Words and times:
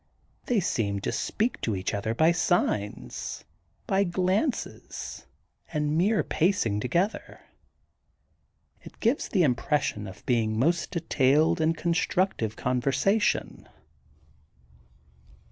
They 0.47 0.59
seem 0.59 0.97
to 1.01 1.11
speak 1.11 1.61
to 1.61 1.75
each 1.75 1.93
other 1.93 2.15
by 2.15 2.31
signs, 2.31 3.43
by 3.85 4.03
glances, 4.03 5.27
and 5.71 5.95
mere 5.95 6.23
pacing 6.23 6.79
together. 6.79 7.41
It 8.81 8.99
gives 8.99 9.29
the 9.29 9.43
im 9.43 9.53
pression 9.53 10.07
of 10.07 10.25
being 10.25 10.57
most 10.57 10.89
detailed 10.89 11.61
and 11.61 11.77
construc 11.77 12.33
tive 12.37 12.55
conversation. 12.55 13.69